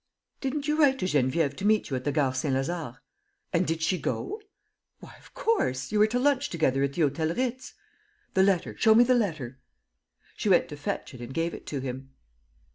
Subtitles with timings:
[0.41, 2.97] .""Didn't you write to Geneviève to meet you at the Gare Saint Lazare?"
[3.53, 4.41] "And did she go?"
[4.99, 5.91] "Why, of course....
[5.91, 7.75] You were to lunch together at the Hôtel Ritz."
[8.33, 8.75] "The letter....
[8.79, 9.59] Show me the letter."
[10.35, 12.09] She went to fetch it and gave it to him.